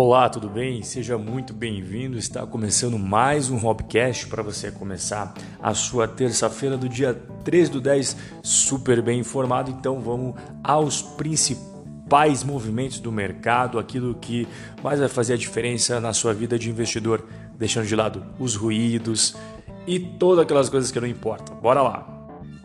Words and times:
Olá, 0.00 0.28
tudo 0.28 0.48
bem? 0.48 0.80
Seja 0.80 1.18
muito 1.18 1.52
bem-vindo. 1.52 2.16
Está 2.16 2.46
começando 2.46 2.96
mais 2.96 3.50
um 3.50 3.56
Hobcast 3.56 4.28
para 4.28 4.44
você 4.44 4.70
começar 4.70 5.34
a 5.60 5.74
sua 5.74 6.06
terça-feira 6.06 6.78
do 6.78 6.88
dia 6.88 7.20
3 7.42 7.68
do 7.68 7.80
10 7.80 8.16
super 8.40 9.02
bem 9.02 9.18
informado. 9.18 9.72
Então 9.72 9.98
vamos 10.00 10.36
aos 10.62 11.02
principais 11.02 12.44
movimentos 12.44 13.00
do 13.00 13.10
mercado, 13.10 13.76
aquilo 13.76 14.14
que 14.14 14.46
mais 14.84 15.00
vai 15.00 15.08
fazer 15.08 15.32
a 15.32 15.36
diferença 15.36 15.98
na 15.98 16.12
sua 16.12 16.32
vida 16.32 16.56
de 16.56 16.70
investidor, 16.70 17.26
deixando 17.56 17.88
de 17.88 17.96
lado 17.96 18.24
os 18.38 18.54
ruídos 18.54 19.34
e 19.84 19.98
todas 19.98 20.44
aquelas 20.44 20.68
coisas 20.68 20.92
que 20.92 21.00
não 21.00 21.08
importam. 21.08 21.56
Bora 21.56 21.82
lá. 21.82 22.06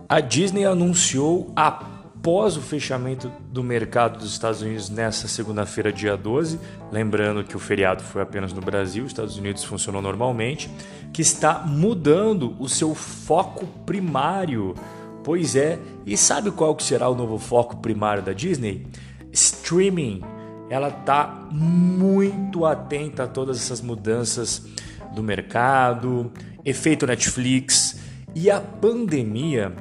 A 0.07 0.19
Disney 0.19 0.65
anunciou 0.65 1.51
a 1.55 1.92
após 2.23 2.55
o 2.55 2.61
fechamento 2.61 3.29
do 3.51 3.61
mercado 3.61 4.19
dos 4.19 4.31
Estados 4.31 4.61
Unidos 4.61 4.89
nessa 4.89 5.27
segunda-feira, 5.27 5.91
dia 5.91 6.15
12, 6.15 6.57
lembrando 6.89 7.43
que 7.43 7.57
o 7.57 7.59
feriado 7.59 8.01
foi 8.01 8.21
apenas 8.21 8.53
no 8.53 8.61
Brasil, 8.61 9.03
os 9.03 9.11
Estados 9.11 9.37
Unidos 9.37 9.65
funcionou 9.65 10.01
normalmente, 10.01 10.69
que 11.11 11.21
está 11.21 11.59
mudando 11.65 12.55
o 12.59 12.69
seu 12.69 12.95
foco 12.95 13.67
primário. 13.85 14.73
Pois 15.21 15.53
é, 15.57 15.77
e 16.05 16.15
sabe 16.15 16.49
qual 16.49 16.73
que 16.77 16.83
será 16.83 17.09
o 17.09 17.13
novo 17.13 17.37
foco 17.37 17.75
primário 17.75 18.23
da 18.23 18.31
Disney? 18.31 18.87
Streaming. 19.33 20.21
Ela 20.69 20.87
está 20.87 21.27
muito 21.51 22.65
atenta 22.65 23.25
a 23.25 23.27
todas 23.27 23.57
essas 23.57 23.81
mudanças 23.81 24.65
do 25.13 25.21
mercado, 25.21 26.31
efeito 26.63 27.05
Netflix 27.05 27.99
e 28.33 28.49
a 28.49 28.61
pandemia 28.61 29.75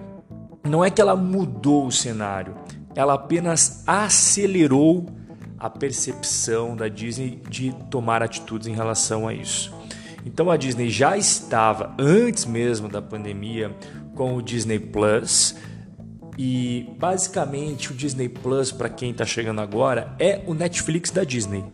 não 0.65 0.85
é 0.85 0.91
que 0.91 1.01
ela 1.01 1.17
mudou 1.17 1.87
o 1.87 1.93
cenário, 1.93 2.55
ela 2.95 3.15
apenas 3.15 3.83
acelerou 3.87 5.07
a 5.59 5.71
percepção 5.71 6.77
da 6.77 6.89
Disney 6.89 7.41
de 7.49 7.73
tomar 7.91 8.23
atitudes 8.23 8.67
em 8.67 8.75
relação 8.75 9.29
a 9.29 9.35
isso. 9.35 9.73
Então 10.25 10.51
a 10.51 10.57
Disney 10.57 10.89
já 10.89 11.17
estava 11.17 11.95
antes 11.99 12.45
mesmo 12.45 12.89
da 12.89 13.03
pandemia 13.03 13.75
com 14.15 14.37
o 14.37 14.43
Disney 14.43 14.79
Plus 14.79 15.55
e 16.39 16.89
basicamente 16.99 17.93
o 17.93 17.95
Disney 17.95 18.29
Plus 18.29 18.71
para 18.71 18.89
quem 18.89 19.11
está 19.11 19.25
chegando 19.25 19.61
agora 19.61 20.15
é 20.19 20.43
o 20.47 20.55
Netflix 20.55 21.11
da 21.11 21.25
Disney, 21.25 21.65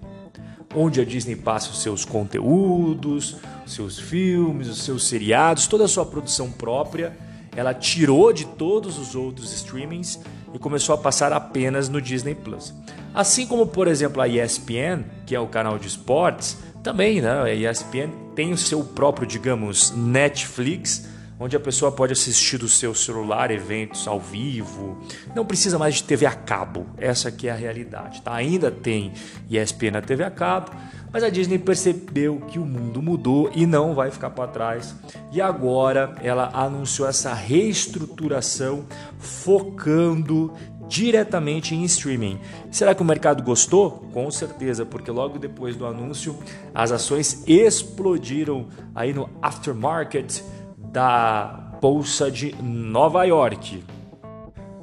onde 0.74 1.00
a 1.00 1.04
Disney 1.04 1.36
passa 1.36 1.70
os 1.70 1.82
seus 1.82 2.04
conteúdos, 2.04 3.36
os 3.66 3.72
seus 3.72 3.98
filmes, 3.98 4.68
os 4.68 4.82
seus 4.82 5.06
seriados, 5.06 5.66
toda 5.66 5.84
a 5.84 5.88
sua 5.88 6.06
produção 6.06 6.50
própria 6.50 7.16
ela 7.58 7.74
tirou 7.74 8.32
de 8.32 8.44
todos 8.44 8.98
os 8.98 9.16
outros 9.16 9.52
streamings 9.52 10.20
e 10.54 10.58
começou 10.60 10.94
a 10.94 10.98
passar 10.98 11.32
apenas 11.32 11.88
no 11.88 12.00
Disney 12.00 12.32
Plus. 12.32 12.72
Assim 13.12 13.48
como, 13.48 13.66
por 13.66 13.88
exemplo, 13.88 14.22
a 14.22 14.28
ESPN, 14.28 15.02
que 15.26 15.34
é 15.34 15.40
o 15.40 15.48
canal 15.48 15.76
de 15.76 15.88
esportes, 15.88 16.56
também, 16.84 17.20
né? 17.20 17.42
A 17.42 17.52
ESPN 17.52 18.12
tem 18.36 18.52
o 18.52 18.56
seu 18.56 18.84
próprio, 18.84 19.26
digamos, 19.26 19.90
Netflix, 19.90 21.08
onde 21.40 21.56
a 21.56 21.60
pessoa 21.60 21.92
pode 21.92 22.12
assistir 22.12 22.58
do 22.58 22.68
seu 22.68 22.94
celular 22.94 23.50
eventos 23.50 24.08
ao 24.08 24.18
vivo. 24.18 24.98
Não 25.34 25.44
precisa 25.44 25.78
mais 25.78 25.96
de 25.96 26.04
TV 26.04 26.26
a 26.26 26.32
cabo. 26.32 26.86
Essa 26.96 27.28
aqui 27.28 27.48
é 27.48 27.52
a 27.52 27.54
realidade, 27.54 28.22
tá? 28.22 28.34
Ainda 28.34 28.70
tem 28.70 29.12
ESPN 29.48 29.92
na 29.92 30.02
TV 30.02 30.24
a 30.24 30.30
cabo, 30.30 30.72
mas 31.12 31.22
a 31.22 31.30
Disney 31.30 31.58
percebeu 31.58 32.40
que 32.48 32.58
o 32.58 32.64
mundo 32.64 33.00
mudou 33.00 33.50
e 33.54 33.66
não 33.66 33.94
vai 33.94 34.10
ficar 34.10 34.30
para 34.30 34.50
trás. 34.50 34.94
E 35.32 35.40
agora 35.40 36.14
ela 36.22 36.50
anunciou 36.52 37.08
essa 37.08 37.32
reestruturação 37.32 38.84
focando 39.18 40.52
diretamente 40.88 41.74
em 41.74 41.84
streaming. 41.84 42.40
Será 42.70 42.94
que 42.94 43.02
o 43.02 43.04
mercado 43.04 43.42
gostou? 43.42 44.08
Com 44.12 44.30
certeza, 44.30 44.86
porque 44.86 45.10
logo 45.10 45.38
depois 45.38 45.76
do 45.76 45.86
anúncio 45.86 46.36
as 46.74 46.90
ações 46.90 47.44
explodiram 47.46 48.68
aí 48.94 49.12
no 49.12 49.28
aftermarket 49.42 50.42
da 50.90 51.76
bolsa 51.80 52.30
de 52.30 52.54
Nova 52.62 53.24
York. 53.24 53.82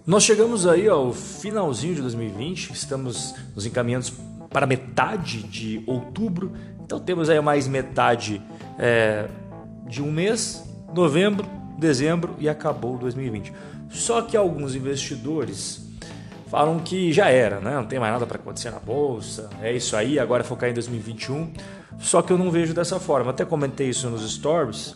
Nós 0.06 0.24
chegamos 0.24 0.68
aí 0.68 0.88
ao 0.88 1.12
finalzinho 1.12 1.96
de 1.96 2.02
2020, 2.02 2.72
estamos 2.72 3.34
nos 3.56 3.66
encaminhando 3.66 4.12
para 4.50 4.68
metade 4.68 5.44
de 5.44 5.84
outubro. 5.88 6.52
Então 6.84 7.00
temos 7.00 7.30
aí 7.30 7.42
mais 7.42 7.68
metade 7.68 8.42
é, 8.78 9.28
de 9.88 10.02
um 10.04 10.12
mês, 10.12 10.64
novembro, 10.94 11.46
dezembro 11.78 12.36
e 12.40 12.48
acabou 12.48 12.98
2020. 12.98 13.52
Só 13.90 14.22
que 14.22 14.38
alguns 14.38 14.76
investidores 14.76 15.86
falam 16.48 16.80
que 16.80 17.12
já 17.12 17.30
era, 17.30 17.60
né? 17.60 17.76
não 17.76 17.86
tem 17.86 18.00
mais 18.00 18.14
nada 18.14 18.26
para 18.26 18.38
acontecer 18.38 18.70
na 18.70 18.80
bolsa, 18.80 19.50
é 19.62 19.74
isso 19.74 19.96
aí, 19.96 20.20
agora 20.20 20.44
focar 20.44 20.70
em 20.70 20.74
2021. 20.74 21.52
Só 22.00 22.22
que 22.22 22.32
eu 22.32 22.38
não 22.38 22.52
vejo 22.52 22.74
dessa 22.74 23.00
forma. 23.00 23.32
Até 23.32 23.46
comentei 23.46 23.90
isso 23.90 24.10
nos 24.10 24.30
stories. 24.30 24.94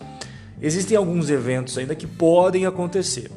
Existem 0.62 0.98
alguns 0.98 1.30
eventos 1.30 1.78
ainda 1.78 1.96
que 1.96 2.06
podem 2.06 2.66
acontecer. 2.66 3.32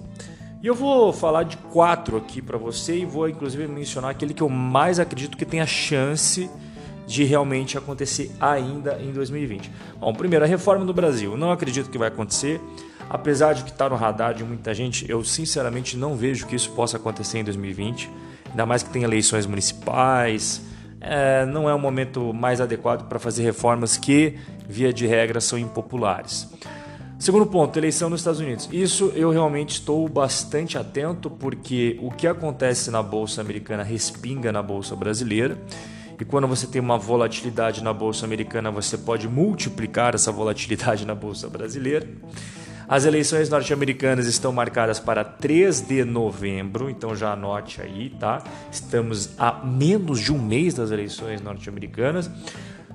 E 0.62 0.66
eu 0.66 0.74
vou 0.74 1.12
falar 1.12 1.42
de 1.42 1.56
quatro 1.56 2.16
aqui 2.16 2.40
para 2.40 2.56
você 2.56 2.98
e 2.98 3.04
vou 3.04 3.28
inclusive 3.28 3.66
mencionar 3.66 4.10
aquele 4.10 4.32
que 4.32 4.42
eu 4.42 4.48
mais 4.48 5.00
acredito 5.00 5.36
que 5.36 5.44
tem 5.44 5.60
a 5.60 5.66
chance 5.66 6.48
de 7.06 7.24
realmente 7.24 7.76
acontecer 7.76 8.30
ainda 8.40 8.98
em 9.00 9.12
2020. 9.12 9.70
Bom, 9.98 10.12
primeiro, 10.14 10.44
a 10.44 10.48
reforma 10.48 10.84
do 10.84 10.94
Brasil. 10.94 11.36
Não 11.36 11.50
acredito 11.50 11.90
que 11.90 11.98
vai 11.98 12.08
acontecer. 12.08 12.60
Apesar 13.10 13.52
de 13.52 13.64
que 13.64 13.70
está 13.70 13.88
no 13.88 13.96
radar 13.96 14.34
de 14.34 14.44
muita 14.44 14.72
gente, 14.72 15.08
eu 15.10 15.22
sinceramente 15.24 15.96
não 15.96 16.16
vejo 16.16 16.46
que 16.46 16.56
isso 16.56 16.70
possa 16.70 16.96
acontecer 16.96 17.38
em 17.38 17.44
2020. 17.44 18.08
Ainda 18.50 18.64
mais 18.64 18.82
que 18.82 18.90
tem 18.90 19.02
eleições 19.02 19.46
municipais. 19.46 20.62
É, 21.00 21.44
não 21.44 21.68
é 21.68 21.74
o 21.74 21.78
momento 21.78 22.32
mais 22.32 22.60
adequado 22.60 23.08
para 23.08 23.18
fazer 23.18 23.42
reformas 23.42 23.96
que, 23.96 24.38
via 24.68 24.92
de 24.92 25.06
regra, 25.06 25.40
são 25.40 25.58
impopulares. 25.58 26.48
Segundo 27.22 27.46
ponto, 27.46 27.78
eleição 27.78 28.10
nos 28.10 28.22
Estados 28.22 28.40
Unidos. 28.40 28.68
Isso 28.72 29.12
eu 29.14 29.30
realmente 29.30 29.74
estou 29.74 30.08
bastante 30.08 30.76
atento 30.76 31.30
porque 31.30 31.96
o 32.02 32.10
que 32.10 32.26
acontece 32.26 32.90
na 32.90 33.00
bolsa 33.00 33.40
americana 33.40 33.84
respinga 33.84 34.50
na 34.50 34.60
bolsa 34.60 34.96
brasileira. 34.96 35.56
E 36.20 36.24
quando 36.24 36.48
você 36.48 36.66
tem 36.66 36.80
uma 36.80 36.98
volatilidade 36.98 37.80
na 37.80 37.92
bolsa 37.92 38.26
americana, 38.26 38.72
você 38.72 38.98
pode 38.98 39.28
multiplicar 39.28 40.16
essa 40.16 40.32
volatilidade 40.32 41.06
na 41.06 41.14
bolsa 41.14 41.48
brasileira. 41.48 42.08
As 42.88 43.04
eleições 43.04 43.48
norte-americanas 43.48 44.26
estão 44.26 44.50
marcadas 44.50 44.98
para 44.98 45.22
3 45.22 45.80
de 45.80 46.04
novembro, 46.04 46.90
então 46.90 47.14
já 47.14 47.34
anote 47.34 47.80
aí, 47.80 48.10
tá? 48.18 48.42
Estamos 48.68 49.30
a 49.38 49.64
menos 49.64 50.18
de 50.18 50.32
um 50.32 50.42
mês 50.42 50.74
das 50.74 50.90
eleições 50.90 51.40
norte-americanas. 51.40 52.28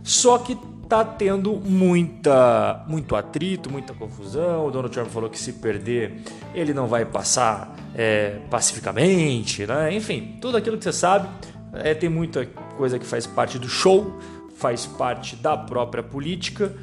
Só 0.04 0.38
que 0.38 0.58
tá 0.88 1.04
tendo 1.04 1.54
muita, 1.56 2.84
muito 2.88 3.16
atrito, 3.16 3.70
muita 3.70 3.94
confusão. 3.94 4.66
O 4.66 4.72
Donald 4.72 4.94
Trump 4.94 5.10
falou 5.10 5.30
que 5.30 5.38
se 5.38 5.54
perder, 5.54 6.22
ele 6.54 6.74
não 6.74 6.88
vai 6.88 7.06
passar 7.06 7.76
é, 7.94 8.40
pacificamente, 8.50 9.66
né? 9.66 9.94
Enfim, 9.94 10.38
tudo 10.42 10.58
aquilo 10.58 10.78
que 10.78 10.84
você 10.84 10.94
sabe. 10.94 11.28
É, 11.74 11.94
tem 11.94 12.10
muita 12.10 12.46
coisa 12.78 12.98
que 12.98 13.06
faz 13.06 13.28
parte 13.28 13.60
do 13.60 13.68
show, 13.68 14.18
faz 14.56 14.86
parte 14.86 15.36
da 15.36 15.58
própria 15.58 16.02
política, 16.02 16.74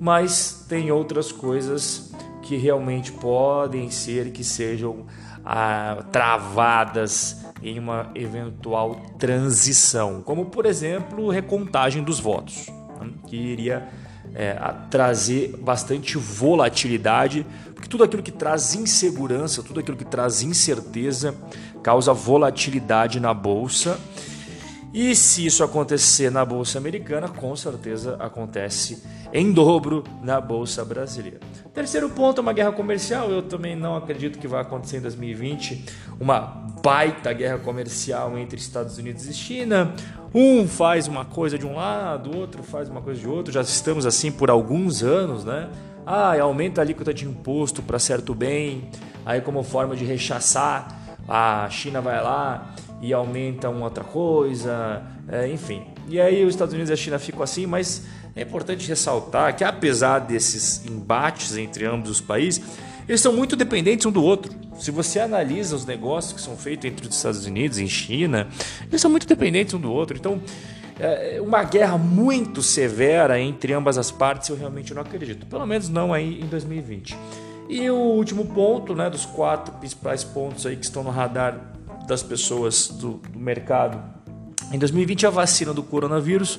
mas 0.00 0.64
tem 0.68 0.90
outras 0.90 1.30
coisas 1.30 2.12
que 2.42 2.56
realmente 2.56 3.12
podem 3.12 3.90
ser 3.90 4.32
que 4.32 4.42
sejam 4.42 5.06
ah, 5.44 6.02
travadas 6.10 7.44
em 7.62 7.78
uma 7.78 8.10
eventual 8.14 8.96
transição, 9.18 10.22
como 10.22 10.46
por 10.46 10.64
exemplo 10.64 11.28
recontagem 11.28 12.02
dos 12.02 12.18
votos 12.18 12.79
que 13.26 13.36
iria 13.36 13.88
é, 14.34 14.54
trazer 14.90 15.56
bastante 15.56 16.16
volatilidade, 16.16 17.46
porque 17.74 17.88
tudo 17.88 18.04
aquilo 18.04 18.22
que 18.22 18.32
traz 18.32 18.74
insegurança, 18.74 19.62
tudo 19.62 19.80
aquilo 19.80 19.96
que 19.96 20.04
traz 20.04 20.42
incerteza, 20.42 21.34
causa 21.82 22.12
volatilidade 22.12 23.18
na 23.20 23.32
bolsa. 23.32 23.98
E 24.92 25.14
se 25.14 25.46
isso 25.46 25.62
acontecer 25.62 26.30
na 26.30 26.44
bolsa 26.44 26.78
americana, 26.78 27.28
com 27.28 27.54
certeza 27.54 28.16
acontece 28.18 29.00
em 29.32 29.52
dobro 29.52 30.02
na 30.20 30.40
bolsa 30.40 30.84
brasileira. 30.84 31.38
Terceiro 31.72 32.10
ponto, 32.10 32.40
uma 32.40 32.52
guerra 32.52 32.72
comercial. 32.72 33.30
Eu 33.30 33.42
também 33.42 33.76
não 33.76 33.96
acredito 33.96 34.38
que 34.38 34.48
vai 34.48 34.60
acontecer 34.60 34.96
em 34.96 35.00
2020 35.00 35.84
uma 36.18 36.66
baita 36.82 37.32
guerra 37.32 37.58
comercial 37.58 38.36
entre 38.38 38.58
Estados 38.58 38.98
Unidos 38.98 39.26
e 39.26 39.34
China. 39.34 39.94
Um 40.34 40.66
faz 40.66 41.08
uma 41.08 41.24
coisa 41.24 41.58
de 41.58 41.66
um 41.66 41.74
lado, 41.74 42.30
o 42.30 42.36
outro 42.36 42.62
faz 42.62 42.88
uma 42.88 43.00
coisa 43.00 43.20
de 43.20 43.28
outro. 43.28 43.52
Já 43.52 43.62
estamos 43.62 44.06
assim 44.06 44.30
por 44.30 44.50
alguns 44.50 45.02
anos, 45.02 45.44
né? 45.44 45.68
Ah, 46.06 46.38
aumenta 46.40 46.80
a 46.80 46.84
alíquota 46.84 47.12
de 47.12 47.26
imposto 47.26 47.82
para 47.82 47.98
certo 47.98 48.34
bem. 48.34 48.88
Aí, 49.24 49.40
como 49.40 49.62
forma 49.62 49.94
de 49.94 50.04
rechaçar, 50.04 51.16
a 51.28 51.68
China 51.70 52.00
vai 52.00 52.22
lá 52.22 52.74
e 53.00 53.12
aumenta 53.12 53.68
uma 53.68 53.84
outra 53.84 54.04
coisa, 54.04 55.02
é, 55.28 55.48
enfim. 55.48 55.86
E 56.08 56.20
aí 56.20 56.44
os 56.44 56.54
Estados 56.54 56.74
Unidos 56.74 56.90
e 56.90 56.92
a 56.92 56.96
China 56.96 57.18
ficam 57.18 57.42
assim, 57.42 57.66
mas 57.66 58.06
é 58.34 58.42
importante 58.42 58.86
ressaltar 58.88 59.54
que 59.56 59.64
apesar 59.64 60.20
desses 60.20 60.84
embates 60.86 61.56
entre 61.56 61.86
ambos 61.86 62.10
os 62.10 62.20
países, 62.20 62.62
eles 63.10 63.20
são 63.20 63.32
muito 63.32 63.56
dependentes 63.56 64.06
um 64.06 64.12
do 64.12 64.22
outro. 64.22 64.54
Se 64.78 64.92
você 64.92 65.18
analisa 65.18 65.74
os 65.74 65.84
negócios 65.84 66.32
que 66.32 66.40
são 66.40 66.56
feitos 66.56 66.84
entre 66.84 67.08
os 67.08 67.16
Estados 67.16 67.44
Unidos 67.44 67.76
e 67.80 67.88
China, 67.88 68.46
eles 68.88 69.00
são 69.00 69.10
muito 69.10 69.26
dependentes 69.26 69.74
um 69.74 69.80
do 69.80 69.92
outro. 69.92 70.16
Então, 70.16 70.40
é, 71.00 71.40
uma 71.40 71.64
guerra 71.64 71.98
muito 71.98 72.62
severa 72.62 73.40
entre 73.40 73.72
ambas 73.72 73.98
as 73.98 74.12
partes, 74.12 74.48
eu 74.48 74.56
realmente 74.56 74.94
não 74.94 75.02
acredito. 75.02 75.44
Pelo 75.46 75.66
menos 75.66 75.88
não 75.88 76.14
aí 76.14 76.40
em 76.40 76.46
2020. 76.46 77.18
E 77.68 77.90
o 77.90 77.96
último 77.96 78.46
ponto, 78.46 78.94
né, 78.94 79.10
dos 79.10 79.26
quatro 79.26 79.74
principais 79.74 80.22
pontos 80.22 80.64
aí 80.64 80.76
que 80.76 80.84
estão 80.84 81.02
no 81.02 81.10
radar 81.10 81.60
das 82.06 82.22
pessoas 82.22 82.86
do, 82.86 83.14
do 83.14 83.40
mercado 83.40 84.00
em 84.72 84.78
2020 84.78 85.26
a 85.26 85.30
vacina 85.30 85.74
do 85.74 85.82
coronavírus. 85.82 86.58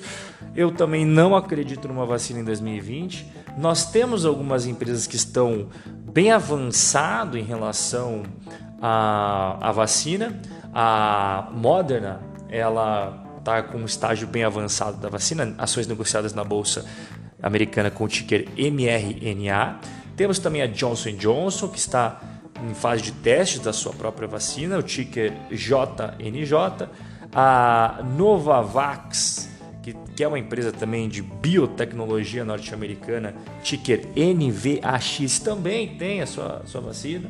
Eu 0.56 0.72
também 0.72 1.06
não 1.06 1.36
acredito 1.36 1.88
numa 1.88 2.06
vacina 2.06 2.40
em 2.40 2.44
2020. 2.44 3.26
Nós 3.58 3.86
temos 3.92 4.26
algumas 4.26 4.66
empresas 4.66 5.08
que 5.08 5.16
estão 5.16 5.68
bem 5.86 6.32
avançado 6.32 7.38
em 7.38 7.44
relação 7.44 8.24
à, 8.82 9.70
à 9.70 9.72
vacina. 9.72 10.40
A 10.74 11.50
Moderna, 11.54 12.22
ela 12.50 13.26
está 13.40 13.64
com 13.64 13.80
um 13.80 13.86
estágio 13.86 14.28
bem 14.28 14.44
avançado 14.44 14.98
da 14.98 15.10
vacina, 15.10 15.56
ações 15.58 15.88
negociadas 15.88 16.34
na 16.34 16.44
bolsa 16.44 16.86
americana 17.42 17.90
com 17.90 18.04
o 18.04 18.08
ticker 18.08 18.48
MRNA. 18.56 19.80
Temos 20.16 20.38
também 20.38 20.62
a 20.62 20.68
Johnson 20.68 21.12
Johnson, 21.14 21.68
que 21.68 21.80
está 21.80 22.22
em 22.64 22.74
fase 22.74 23.02
de 23.02 23.12
testes 23.12 23.60
da 23.60 23.74
sua 23.74 23.94
própria 23.94 24.28
vacina, 24.28 24.78
o 24.78 24.84
ticker 24.84 25.34
JNJ. 25.50 26.88
A 27.34 28.02
Novavax, 28.18 29.50
que, 29.82 29.94
que 30.16 30.24
é 30.24 30.28
uma 30.28 30.40
empresa 30.40 30.72
também 30.72 31.08
de 31.08 31.22
biotecnologia 31.22 32.44
norte-americana, 32.44 33.34
ticker 33.64 34.08
NVAX, 34.16 35.40
também 35.40 35.96
tem 35.96 36.22
a 36.22 36.28
sua, 36.28 36.62
sua 36.66 36.82
vacina. 36.82 37.30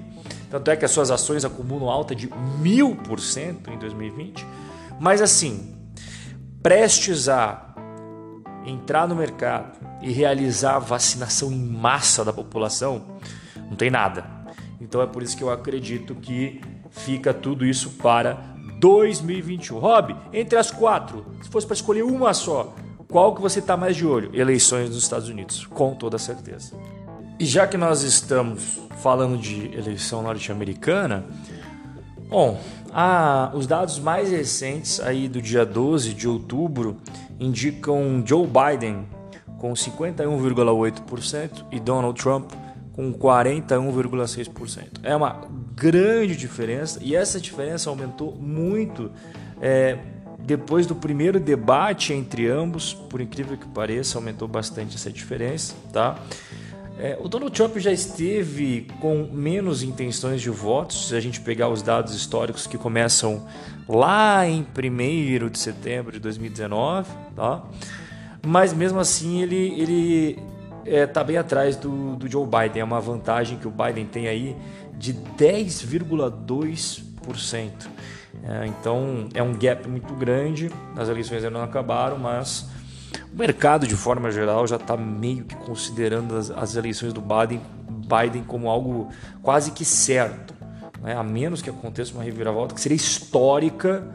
Tanto 0.50 0.70
é 0.70 0.76
que 0.76 0.84
as 0.84 0.92
suas 0.92 1.12
ações 1.12 1.46
acumulam 1.46 1.90
alta 1.90 2.14
de 2.14 2.30
mil 2.60 2.96
por 2.96 3.20
cento 3.20 3.72
em 3.72 3.78
2020. 3.78 4.46
Mas 5.00 5.22
assim, 5.22 5.76
prestes 6.62 7.30
a 7.30 7.74
entrar 8.66 9.08
no 9.08 9.16
mercado 9.16 9.80
e 10.02 10.12
realizar 10.12 10.76
a 10.76 10.80
vacinação 10.80 11.52
em 11.52 11.60
massa 11.60 12.26
da 12.26 12.34
população, 12.34 13.18
não 13.70 13.76
tem 13.76 13.90
nada. 13.90 14.26
Então 14.80 15.02
é 15.02 15.08
por 15.08 15.24
isso 15.24 15.38
que 15.38 15.44
eu 15.44 15.50
acredito 15.50 16.16
que 16.16 16.60
fica 16.90 17.34
tudo 17.34 17.66
isso 17.66 17.92
para 17.92 18.51
2021. 18.82 19.78
Rob, 19.78 20.16
entre 20.34 20.58
as 20.58 20.72
quatro, 20.72 21.24
se 21.44 21.50
fosse 21.50 21.68
para 21.68 21.76
escolher 21.76 22.02
uma 22.02 22.34
só, 22.34 22.74
qual 23.08 23.36
que 23.36 23.42
você 23.42 23.60
está 23.60 23.78
mais 23.78 23.96
de 23.96 24.08
olho? 24.08 24.32
Eleições 24.34 24.90
nos 24.90 24.98
Estados 24.98 25.30
Unidos, 25.30 25.68
com 25.68 25.94
toda 25.94 26.18
certeza. 26.18 26.74
E 27.40 27.46
já 27.46 27.68
que 27.68 27.78
nós 27.78 28.02
estamos 28.02 28.80
falando 28.98 29.38
de 29.38 29.68
eleição 29.78 30.24
norte-americana, 30.24 31.24
bom, 32.28 32.60
ah, 32.92 33.52
os 33.54 33.68
dados 33.68 34.00
mais 34.00 34.32
recentes 34.32 35.00
aí 35.00 35.30
do 35.30 35.40
dia 35.40 35.64
12 35.64 36.16
de 36.16 36.28
outubro 36.28 36.98
indicam 37.40 38.24
Joe 38.26 38.48
Biden 38.48 39.06
com 39.60 39.74
51,8% 39.74 41.66
e 41.72 41.80
Donald 41.80 42.20
Trump 42.20 42.52
com 42.94 43.14
41,6%. 43.14 45.02
É 45.04 45.16
uma 45.16 45.42
grande 45.76 46.36
diferença 46.36 47.00
e 47.02 47.16
essa 47.16 47.40
diferença 47.40 47.90
aumentou 47.90 48.36
muito 48.36 49.12
é, 49.62 49.98
depois 50.40 50.86
do 50.86 50.96
primeiro 50.96 51.40
debate 51.40 52.14
entre 52.14 52.50
ambos, 52.50 52.94
por 52.94 53.22
incrível 53.22 53.58
que 53.58 53.68
pareça, 53.68 54.18
aumentou 54.18 54.48
bastante 54.48 54.96
essa 54.96 55.12
diferença, 55.12 55.76
tá? 55.94 56.18
É, 57.00 57.18
o 57.20 57.28
Donald 57.28 57.52
Trump 57.56 57.78
já 57.78 57.92
esteve 57.92 58.88
com 59.00 59.28
menos 59.32 59.82
intenções 59.82 60.42
de 60.42 60.50
votos, 60.50 61.08
se 61.08 61.16
a 61.16 61.20
gente 61.20 61.40
pegar 61.42 61.70
os 61.70 61.82
dados 61.82 62.14
históricos 62.14 62.68
que 62.68 62.78
começam 62.78 63.48
lá 63.88 64.48
em 64.48 64.62
1 64.62 65.50
de 65.50 65.58
setembro 65.58 66.12
de 66.12 66.20
2019, 66.20 67.10
tá? 67.36 67.64
Mas 68.46 68.74
mesmo 68.74 69.00
assim 69.00 69.42
ele, 69.42 69.80
ele 69.80 70.40
é, 70.86 71.06
tá 71.06 71.24
bem 71.24 71.38
atrás 71.38 71.76
do, 71.76 72.16
do 72.16 72.30
Joe 72.30 72.46
Biden. 72.46 72.82
É 72.82 72.84
uma 72.84 73.00
vantagem 73.00 73.58
que 73.58 73.68
o 73.68 73.72
Biden 73.72 74.06
tem 74.06 74.28
aí 74.28 74.56
de 75.02 75.14
10,2%. 75.14 77.90
É, 78.44 78.66
então 78.68 79.28
é 79.34 79.42
um 79.42 79.54
gap 79.54 79.90
muito 79.90 80.14
grande. 80.14 80.70
As 80.96 81.10
eleições 81.10 81.44
ainda 81.44 81.58
não 81.58 81.64
acabaram, 81.64 82.20
mas 82.20 82.70
o 83.34 83.38
mercado 83.38 83.88
de 83.88 83.96
forma 83.96 84.30
geral 84.32 84.68
já 84.68 84.76
está 84.76 84.96
meio 84.96 85.44
que 85.44 85.56
considerando 85.56 86.38
as, 86.38 86.52
as, 86.52 86.76
eleições 86.76 87.14
do 87.14 87.22
Biden, 87.22 87.60
Biden 87.90 88.44
como 88.44 88.70
algo 88.70 89.10
quase 89.42 89.72
que 89.72 89.84
certo. 89.84 90.54
Né? 91.02 91.16
A 91.16 91.24
menos 91.24 91.64
que 91.64 91.70
aconteça 91.70 92.14
uma 92.14 92.24
reviravolta 92.24 92.76
que 92.76 92.82
seria 92.82 92.96
histórica, 92.96 94.08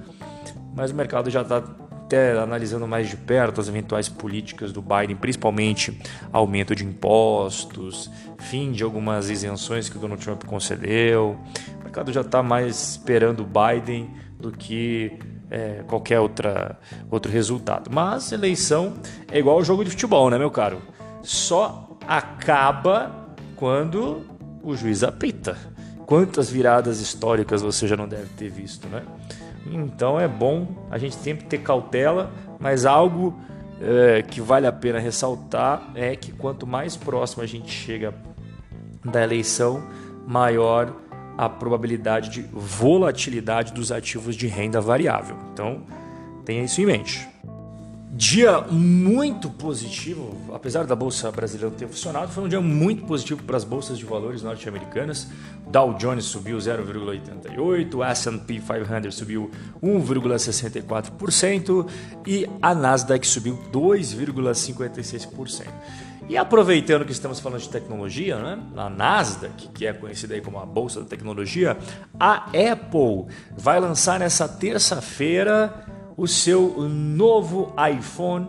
mas 0.74 0.92
o 0.92 0.94
mercado 0.94 1.28
já 1.30 1.42
está 1.42 1.64
até 2.06 2.38
analisando 2.38 2.86
mais 2.86 3.08
de 3.08 3.16
perto 3.16 3.60
as 3.60 3.68
eventuais 3.68 4.08
políticas 4.08 4.72
do 4.72 4.80
Biden, 4.80 5.16
principalmente 5.16 6.00
aumento 6.32 6.74
de 6.74 6.84
impostos, 6.84 8.08
fim 8.38 8.70
de 8.70 8.84
algumas 8.84 9.28
isenções 9.28 9.88
que 9.88 9.96
o 9.96 10.00
Donald 10.00 10.22
Trump 10.24 10.44
concedeu. 10.44 11.36
O 11.80 11.82
mercado 11.82 12.12
já 12.12 12.20
está 12.20 12.42
mais 12.44 12.92
esperando 12.92 13.40
o 13.40 13.46
Biden 13.46 14.08
do 14.38 14.52
que 14.52 15.18
é, 15.50 15.82
qualquer 15.88 16.20
outra, 16.20 16.78
outro 17.10 17.30
resultado. 17.30 17.90
Mas 17.92 18.30
eleição 18.30 18.94
é 19.30 19.40
igual 19.40 19.56
ao 19.56 19.64
jogo 19.64 19.84
de 19.84 19.90
futebol, 19.90 20.30
né, 20.30 20.38
meu 20.38 20.50
caro? 20.50 20.80
Só 21.22 21.98
acaba 22.06 23.34
quando 23.56 24.24
o 24.62 24.76
juiz 24.76 25.02
apita. 25.02 25.56
Quantas 26.06 26.48
viradas 26.48 27.00
históricas 27.00 27.62
você 27.62 27.88
já 27.88 27.96
não 27.96 28.06
deve 28.06 28.28
ter 28.36 28.48
visto, 28.48 28.86
né? 28.86 29.02
Então 29.72 30.20
é 30.20 30.28
bom 30.28 30.68
a 30.90 30.98
gente 30.98 31.16
sempre 31.16 31.46
ter 31.46 31.58
cautela, 31.58 32.30
mas 32.58 32.86
algo 32.86 33.34
é, 33.80 34.22
que 34.22 34.40
vale 34.40 34.66
a 34.66 34.72
pena 34.72 34.98
ressaltar 34.98 35.90
é 35.94 36.16
que 36.16 36.32
quanto 36.32 36.66
mais 36.66 36.96
próximo 36.96 37.42
a 37.42 37.46
gente 37.46 37.70
chega 37.70 38.14
da 39.04 39.22
eleição, 39.22 39.82
maior 40.26 40.92
a 41.36 41.48
probabilidade 41.48 42.30
de 42.30 42.42
volatilidade 42.42 43.72
dos 43.72 43.92
ativos 43.92 44.34
de 44.34 44.46
renda 44.46 44.80
variável. 44.80 45.36
Então 45.52 45.82
tenha 46.44 46.64
isso 46.64 46.80
em 46.80 46.86
mente. 46.86 47.28
Dia 48.16 48.62
muito 48.62 49.50
positivo, 49.50 50.34
apesar 50.54 50.86
da 50.86 50.96
bolsa 50.96 51.30
brasileira 51.30 51.76
ter 51.76 51.86
funcionado, 51.86 52.32
foi 52.32 52.44
um 52.44 52.48
dia 52.48 52.62
muito 52.62 53.04
positivo 53.04 53.42
para 53.42 53.58
as 53.58 53.64
bolsas 53.64 53.98
de 53.98 54.06
valores 54.06 54.42
norte-americanas. 54.42 55.28
Dow 55.68 55.92
Jones 55.92 56.24
subiu 56.24 56.56
0,88, 56.56 57.94
o 57.94 58.02
S&P 58.02 58.58
500 58.58 59.14
subiu 59.14 59.50
1,64% 59.82 61.86
e 62.26 62.48
a 62.62 62.74
Nasdaq 62.74 63.26
subiu 63.26 63.58
2,56%. 63.70 65.66
E 66.26 66.38
aproveitando 66.38 67.04
que 67.04 67.12
estamos 67.12 67.38
falando 67.38 67.60
de 67.60 67.68
tecnologia, 67.68 68.38
né? 68.38 68.58
a 68.78 68.88
Nasdaq, 68.88 69.68
que 69.74 69.86
é 69.86 69.92
conhecida 69.92 70.32
aí 70.32 70.40
como 70.40 70.58
a 70.58 70.64
bolsa 70.64 71.02
da 71.02 71.06
tecnologia, 71.06 71.76
a 72.18 72.46
Apple 72.46 73.26
vai 73.54 73.78
lançar 73.78 74.18
nessa 74.18 74.48
terça-feira 74.48 75.84
o 76.16 76.26
seu 76.26 76.88
novo 76.88 77.74
iPhone 77.90 78.48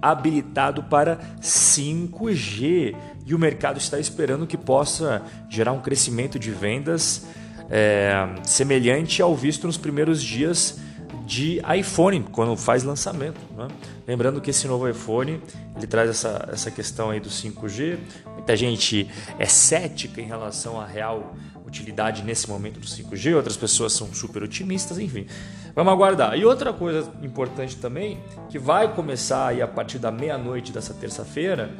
habilitado 0.00 0.82
para 0.82 1.18
5G 1.40 2.96
e 3.26 3.34
o 3.34 3.38
mercado 3.38 3.78
está 3.78 3.98
esperando 3.98 4.46
que 4.46 4.56
possa 4.56 5.22
gerar 5.48 5.72
um 5.72 5.80
crescimento 5.80 6.38
de 6.38 6.50
vendas 6.50 7.26
é, 7.70 8.28
semelhante 8.44 9.20
ao 9.20 9.34
visto 9.34 9.66
nos 9.66 9.76
primeiros 9.76 10.22
dias 10.22 10.78
de 11.26 11.60
iPhone 11.76 12.24
quando 12.30 12.56
faz 12.56 12.84
lançamento. 12.84 13.40
Né? 13.56 13.66
Lembrando 14.06 14.40
que 14.40 14.50
esse 14.50 14.66
novo 14.68 14.88
iPhone 14.88 15.42
ele 15.76 15.86
traz 15.86 16.08
essa, 16.08 16.48
essa 16.52 16.70
questão 16.70 17.10
aí 17.10 17.18
do 17.18 17.28
5G. 17.28 17.98
Muita 18.34 18.56
gente 18.56 19.10
é 19.38 19.46
cética 19.46 20.20
em 20.20 20.26
relação 20.26 20.80
à 20.80 20.86
real 20.86 21.34
utilidade 21.66 22.22
nesse 22.22 22.48
momento 22.48 22.78
do 22.78 22.86
5G, 22.86 23.34
outras 23.34 23.56
pessoas 23.56 23.92
são 23.92 24.12
super 24.14 24.42
otimistas, 24.42 24.98
enfim. 24.98 25.26
Vamos 25.74 25.92
aguardar. 25.92 26.38
E 26.38 26.44
outra 26.44 26.72
coisa 26.72 27.10
importante 27.22 27.76
também, 27.76 28.18
que 28.48 28.58
vai 28.58 28.94
começar 28.94 29.48
aí 29.48 29.60
a 29.60 29.68
partir 29.68 29.98
da 29.98 30.10
meia-noite 30.10 30.72
dessa 30.72 30.94
terça-feira, 30.94 31.74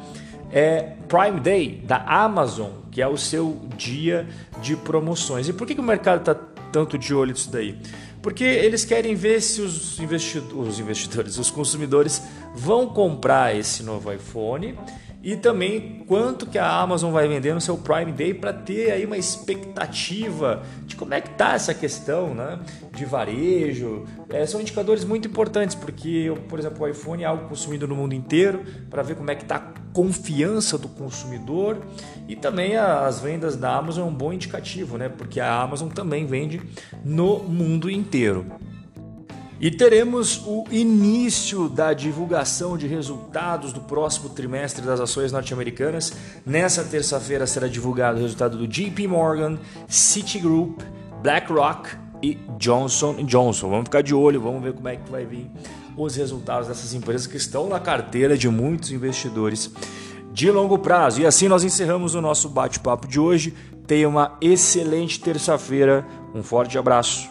é 0.53 0.95
Prime 1.09 1.41
Day 1.41 1.83
da 1.85 1.99
Amazon, 1.99 2.71
que 2.91 3.01
é 3.01 3.09
o 3.09 3.17
seu 3.17 3.61
dia 3.77 4.27
de 4.61 4.77
promoções. 4.77 5.49
E 5.49 5.53
por 5.53 5.67
que, 5.67 5.75
que 5.75 5.81
o 5.81 5.85
mercado 5.85 6.21
está 6.21 6.35
tanto 6.73 6.99
de 6.99 7.15
olho 7.15 7.33
nisso 7.33 7.51
daí? 7.51 7.79
Porque 8.23 8.45
eles 8.45 8.85
querem 8.85 9.15
ver 9.15 9.41
se 9.41 9.61
os, 9.61 10.01
investidores, 10.01 10.69
os 10.69 10.81
investidores, 10.81 11.39
os 11.39 11.51
consumidores 11.51 12.23
vão 12.55 12.89
comprar 12.89 13.55
esse 13.55 13.83
novo 13.83 14.13
iPhone 14.13 14.77
e 15.27 15.35
também 15.35 16.05
quanto 16.07 16.47
que 16.47 16.57
a 16.57 16.71
Amazon 16.71 17.13
vai 17.13 17.27
vender 17.27 17.53
no 17.53 17.61
seu 17.61 17.77
Prime 17.77 18.13
Day 18.13 18.33
para 18.33 18.53
ter 18.53 18.93
aí 18.93 19.05
uma 19.05 19.19
expectativa 19.19 20.63
de 20.85 20.95
como 20.95 21.15
é 21.15 21.21
que 21.21 21.31
tá 21.31 21.55
essa 21.55 21.75
questão, 21.75 22.33
né, 22.33 22.61
de 22.95 23.05
varejo. 23.05 24.05
É, 24.29 24.47
são 24.47 24.61
indicadores 24.61 25.05
muito 25.05 25.27
importantes 25.27 25.75
porque, 25.75 26.33
por 26.49 26.61
exemplo, 26.61 26.87
o 26.87 26.89
iPhone 26.89 27.25
é 27.25 27.27
algo 27.27 27.49
consumido 27.49 27.89
no 27.89 27.97
mundo 27.97 28.15
inteiro 28.15 28.63
para 28.89 29.03
ver 29.03 29.17
como 29.17 29.29
é 29.29 29.35
que 29.35 29.45
tá 29.45 29.57
a 29.57 29.93
confiança 29.93 30.79
do 30.79 30.89
consumidor 30.89 31.79
e 32.29 32.37
também 32.37 32.77
as 32.77 33.19
vendas 33.19 33.57
da 33.57 33.75
Amazon 33.75 34.07
é 34.07 34.09
um 34.09 34.15
bom 34.15 34.33
indicativo, 34.33 34.97
né, 34.97 35.09
porque 35.09 35.41
a 35.41 35.61
Amazon 35.61 35.89
também 35.89 36.25
vende 36.25 36.63
no 37.05 37.41
mundo 37.41 37.91
inteiro. 37.91 38.47
E 39.59 39.71
teremos 39.71 40.43
o 40.47 40.65
início 40.71 41.67
da 41.67 41.95
divulgação 41.95 42.77
de 42.77 42.87
resultados 42.87 43.73
do 43.73 43.81
próximo 43.81 44.29
trimestre 44.29 44.85
das 44.85 45.01
ações 45.01 45.33
norte-americanas. 45.33 46.13
Nessa 46.45 46.85
terça-feira 46.85 47.47
será 47.47 47.67
divulgado 47.67 48.19
o 48.19 48.23
resultado 48.23 48.59
do 48.59 48.69
JP 48.69 49.09
Morgan, 49.09 49.59
Citigroup, 49.89 50.83
BlackRock 51.23 51.89
e 52.23 52.39
Johnson 52.59 53.25
Johnson. 53.25 53.71
Vamos 53.71 53.85
ficar 53.85 54.03
de 54.03 54.15
olho, 54.15 54.43
vamos 54.43 54.63
ver 54.63 54.75
como 54.75 54.89
é 54.89 54.97
que 54.97 55.11
vai 55.11 55.25
vir 55.25 55.51
os 55.97 56.17
resultados 56.17 56.69
dessas 56.69 56.93
empresas 56.93 57.27
que 57.27 57.39
estão 57.39 57.67
na 57.67 57.81
carteira 57.81 58.37
de 58.37 58.51
muitos 58.51 58.93
investidores 58.93 59.71
de 60.35 60.51
longo 60.51 60.79
prazo. 60.79 61.23
E 61.23 61.27
assim 61.27 61.49
nós 61.49 61.65
encerramos 61.65 62.15
o 62.15 62.21
nosso 62.21 62.51
bate-papo 62.51 63.09
de 63.09 63.19
hoje. 63.19 63.55
Tenha 63.87 64.07
uma 64.07 64.37
excelente 64.39 65.19
terça-feira, 65.19 66.07
um 66.35 66.43
forte 66.43 66.77
abraço 66.77 67.31